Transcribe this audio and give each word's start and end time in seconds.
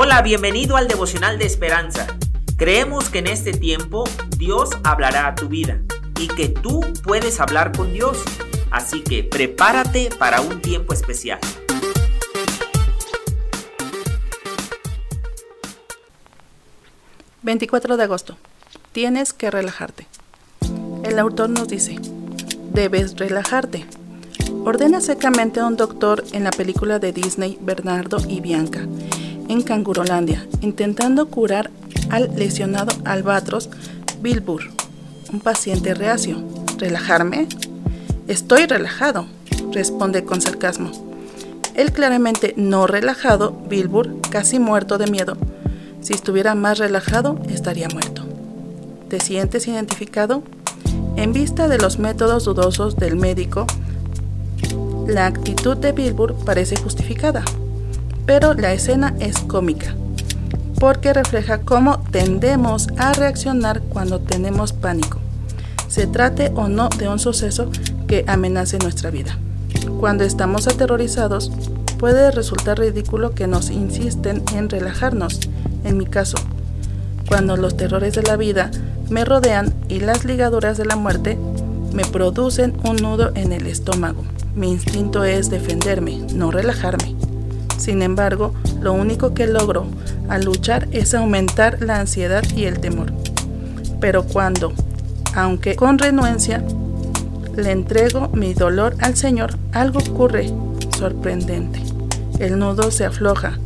Hola, 0.00 0.22
bienvenido 0.22 0.76
al 0.76 0.86
devocional 0.86 1.40
de 1.40 1.46
esperanza. 1.46 2.06
Creemos 2.56 3.08
que 3.10 3.18
en 3.18 3.26
este 3.26 3.50
tiempo 3.50 4.04
Dios 4.36 4.70
hablará 4.84 5.26
a 5.26 5.34
tu 5.34 5.48
vida 5.48 5.80
y 6.20 6.28
que 6.28 6.48
tú 6.48 6.82
puedes 7.02 7.40
hablar 7.40 7.76
con 7.76 7.92
Dios. 7.92 8.22
Así 8.70 9.02
que 9.02 9.24
prepárate 9.24 10.10
para 10.16 10.40
un 10.40 10.62
tiempo 10.62 10.92
especial. 10.92 11.40
...24 17.42 17.96
de 17.96 18.02
agosto... 18.04 18.36
...tienes 18.92 19.32
que 19.32 19.50
relajarte... 19.50 20.06
...el 21.02 21.18
autor 21.18 21.50
nos 21.50 21.66
dice... 21.66 21.98
...debes 22.72 23.16
relajarte... 23.16 23.84
...ordena 24.64 25.00
secamente 25.00 25.58
a 25.58 25.66
un 25.66 25.76
doctor... 25.76 26.22
...en 26.30 26.44
la 26.44 26.50
película 26.50 27.00
de 27.00 27.12
Disney... 27.12 27.58
...Bernardo 27.60 28.18
y 28.28 28.40
Bianca 28.40 28.86
en 29.48 29.62
Cangurolandia, 29.62 30.46
intentando 30.60 31.28
curar 31.28 31.70
al 32.10 32.30
lesionado 32.36 32.92
albatros 33.04 33.70
Bilbur, 34.20 34.62
un 35.32 35.40
paciente 35.40 35.94
reacio. 35.94 36.42
¿Relajarme? 36.78 37.48
Estoy 38.28 38.66
relajado, 38.66 39.26
responde 39.72 40.24
con 40.24 40.40
sarcasmo. 40.40 40.90
Él 41.74 41.92
claramente 41.92 42.54
no 42.56 42.86
relajado, 42.86 43.52
Bilbur, 43.68 44.20
casi 44.30 44.58
muerto 44.58 44.98
de 44.98 45.06
miedo. 45.06 45.36
Si 46.00 46.12
estuviera 46.12 46.54
más 46.54 46.78
relajado, 46.78 47.38
estaría 47.48 47.88
muerto. 47.88 48.22
¿Te 49.08 49.20
sientes 49.20 49.66
identificado? 49.66 50.42
En 51.16 51.32
vista 51.32 51.68
de 51.68 51.78
los 51.78 51.98
métodos 51.98 52.44
dudosos 52.44 52.96
del 52.96 53.16
médico, 53.16 53.66
la 55.06 55.26
actitud 55.26 55.76
de 55.76 55.92
Bilbur 55.92 56.34
parece 56.44 56.76
justificada 56.76 57.44
pero 58.28 58.52
la 58.52 58.74
escena 58.74 59.14
es 59.20 59.38
cómica, 59.38 59.94
porque 60.78 61.14
refleja 61.14 61.62
cómo 61.62 62.00
tendemos 62.10 62.88
a 62.98 63.14
reaccionar 63.14 63.80
cuando 63.80 64.20
tenemos 64.20 64.74
pánico, 64.74 65.18
se 65.88 66.06
trate 66.06 66.52
o 66.54 66.68
no 66.68 66.90
de 66.90 67.08
un 67.08 67.18
suceso 67.18 67.70
que 68.06 68.26
amenace 68.28 68.76
nuestra 68.80 69.10
vida. 69.10 69.38
Cuando 69.98 70.24
estamos 70.24 70.68
aterrorizados, 70.68 71.50
puede 71.98 72.30
resultar 72.30 72.78
ridículo 72.78 73.30
que 73.30 73.46
nos 73.46 73.70
insisten 73.70 74.42
en 74.54 74.68
relajarnos. 74.68 75.40
En 75.84 75.96
mi 75.96 76.04
caso, 76.04 76.36
cuando 77.28 77.56
los 77.56 77.78
terrores 77.78 78.14
de 78.14 78.24
la 78.24 78.36
vida 78.36 78.70
me 79.08 79.24
rodean 79.24 79.72
y 79.88 80.00
las 80.00 80.26
ligaduras 80.26 80.76
de 80.76 80.84
la 80.84 80.96
muerte 80.96 81.38
me 81.94 82.04
producen 82.04 82.76
un 82.84 82.96
nudo 82.96 83.32
en 83.34 83.54
el 83.54 83.66
estómago. 83.66 84.22
Mi 84.54 84.70
instinto 84.70 85.24
es 85.24 85.48
defenderme, 85.48 86.18
no 86.34 86.50
relajarme. 86.50 87.27
Sin 87.78 88.02
embargo, 88.02 88.52
lo 88.80 88.92
único 88.92 89.32
que 89.32 89.46
logro 89.46 89.86
al 90.28 90.44
luchar 90.44 90.88
es 90.92 91.14
aumentar 91.14 91.80
la 91.80 92.00
ansiedad 92.00 92.42
y 92.54 92.64
el 92.64 92.80
temor. 92.80 93.12
Pero 94.00 94.24
cuando, 94.24 94.72
aunque 95.34 95.74
con 95.74 95.98
renuencia, 95.98 96.62
le 97.56 97.72
entrego 97.72 98.28
mi 98.28 98.54
dolor 98.54 98.94
al 99.00 99.16
Señor, 99.16 99.56
algo 99.72 100.00
ocurre 100.00 100.52
sorprendente. 100.96 101.82
El 102.38 102.58
nudo 102.58 102.90
se 102.90 103.04
afloja 103.04 103.58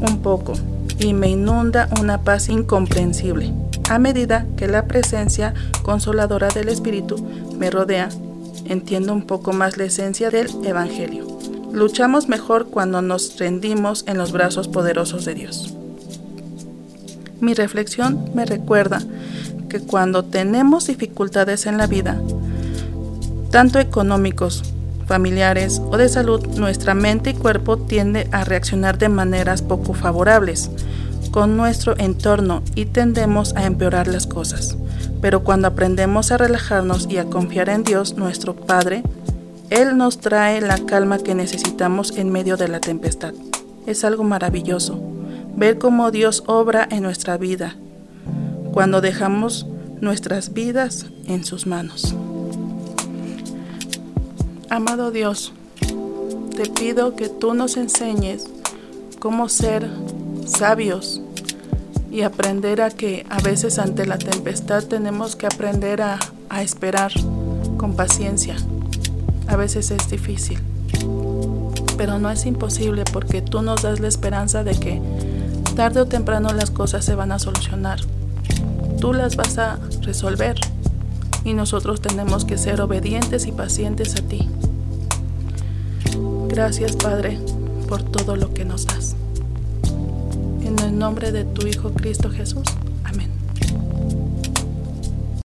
un 0.00 0.20
poco 0.22 0.52
y 0.98 1.12
me 1.12 1.30
inunda 1.30 1.88
una 2.00 2.22
paz 2.22 2.48
incomprensible. 2.48 3.52
A 3.90 3.98
medida 3.98 4.46
que 4.56 4.68
la 4.68 4.86
presencia 4.86 5.54
consoladora 5.82 6.48
del 6.48 6.68
Espíritu 6.68 7.16
me 7.58 7.70
rodea, 7.70 8.08
entiendo 8.64 9.12
un 9.12 9.26
poco 9.26 9.52
más 9.52 9.76
la 9.76 9.84
esencia 9.84 10.30
del 10.30 10.48
Evangelio. 10.64 11.33
Luchamos 11.74 12.28
mejor 12.28 12.66
cuando 12.66 13.02
nos 13.02 13.36
rendimos 13.36 14.04
en 14.06 14.16
los 14.16 14.30
brazos 14.30 14.68
poderosos 14.68 15.24
de 15.24 15.34
Dios. 15.34 15.74
Mi 17.40 17.52
reflexión 17.52 18.30
me 18.32 18.46
recuerda 18.46 19.02
que 19.68 19.80
cuando 19.80 20.24
tenemos 20.24 20.86
dificultades 20.86 21.66
en 21.66 21.76
la 21.76 21.88
vida, 21.88 22.20
tanto 23.50 23.80
económicos, 23.80 24.62
familiares 25.08 25.82
o 25.90 25.96
de 25.96 26.08
salud, 26.08 26.46
nuestra 26.56 26.94
mente 26.94 27.30
y 27.30 27.34
cuerpo 27.34 27.76
tiende 27.76 28.28
a 28.30 28.44
reaccionar 28.44 28.96
de 28.96 29.08
maneras 29.08 29.60
poco 29.60 29.94
favorables 29.94 30.70
con 31.32 31.56
nuestro 31.56 31.98
entorno 31.98 32.62
y 32.76 32.84
tendemos 32.84 33.52
a 33.56 33.66
empeorar 33.66 34.06
las 34.06 34.28
cosas. 34.28 34.76
Pero 35.20 35.42
cuando 35.42 35.66
aprendemos 35.66 36.30
a 36.30 36.36
relajarnos 36.36 37.08
y 37.10 37.18
a 37.18 37.24
confiar 37.24 37.68
en 37.68 37.82
Dios, 37.82 38.16
nuestro 38.16 38.54
Padre, 38.54 39.02
él 39.70 39.96
nos 39.96 40.18
trae 40.18 40.60
la 40.60 40.78
calma 40.78 41.18
que 41.18 41.34
necesitamos 41.34 42.16
en 42.16 42.30
medio 42.30 42.56
de 42.56 42.68
la 42.68 42.80
tempestad. 42.80 43.34
Es 43.86 44.04
algo 44.04 44.22
maravilloso 44.22 45.00
ver 45.56 45.78
cómo 45.78 46.10
Dios 46.10 46.42
obra 46.46 46.86
en 46.90 47.02
nuestra 47.02 47.38
vida 47.38 47.76
cuando 48.72 49.00
dejamos 49.00 49.66
nuestras 50.00 50.52
vidas 50.52 51.06
en 51.26 51.44
sus 51.44 51.66
manos. 51.66 52.14
Amado 54.68 55.10
Dios, 55.10 55.52
te 56.56 56.68
pido 56.68 57.14
que 57.16 57.28
tú 57.28 57.54
nos 57.54 57.76
enseñes 57.76 58.46
cómo 59.18 59.48
ser 59.48 59.88
sabios 60.46 61.22
y 62.10 62.22
aprender 62.22 62.82
a 62.82 62.90
que 62.90 63.24
a 63.30 63.40
veces 63.40 63.78
ante 63.78 64.06
la 64.06 64.18
tempestad 64.18 64.84
tenemos 64.84 65.36
que 65.36 65.46
aprender 65.46 66.02
a, 66.02 66.18
a 66.48 66.62
esperar 66.62 67.12
con 67.76 67.96
paciencia 67.96 68.56
a 69.48 69.56
veces 69.56 69.90
es 69.90 70.08
difícil, 70.08 70.58
pero 71.96 72.18
no 72.18 72.30
es 72.30 72.46
imposible 72.46 73.04
porque 73.12 73.42
tú 73.42 73.62
nos 73.62 73.82
das 73.82 74.00
la 74.00 74.08
esperanza 74.08 74.64
de 74.64 74.78
que 74.78 75.00
tarde 75.76 76.00
o 76.00 76.06
temprano 76.06 76.52
las 76.52 76.70
cosas 76.70 77.04
se 77.04 77.14
van 77.14 77.32
a 77.32 77.38
solucionar. 77.38 78.00
Tú 79.00 79.12
las 79.12 79.36
vas 79.36 79.58
a 79.58 79.78
resolver 80.02 80.56
y 81.44 81.52
nosotros 81.52 82.00
tenemos 82.00 82.44
que 82.44 82.58
ser 82.58 82.80
obedientes 82.80 83.46
y 83.46 83.52
pacientes 83.52 84.14
a 84.16 84.22
ti. 84.22 84.48
Gracias 86.48 86.96
Padre 86.96 87.38
por 87.88 88.02
todo 88.02 88.36
lo 88.36 88.54
que 88.54 88.64
nos 88.64 88.86
das. 88.86 89.16
En 90.62 90.78
el 90.78 90.98
nombre 90.98 91.32
de 91.32 91.44
tu 91.44 91.66
Hijo 91.66 91.92
Cristo 91.92 92.30
Jesús. 92.30 92.64